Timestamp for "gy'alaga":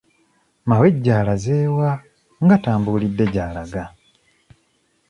3.33-3.83